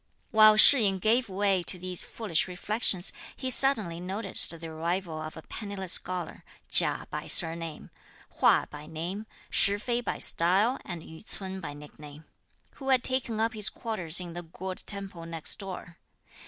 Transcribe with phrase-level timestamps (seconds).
[0.31, 5.37] While Shih yin gave way to these foolish reflections, he suddenly noticed the arrival of
[5.37, 7.91] a penniless scholar, Chia by surname,
[8.39, 12.25] Hua by name, Shih fei by style and Yü ts'un by nickname,
[12.77, 15.99] who had taken up his quarters in the Gourd temple next door.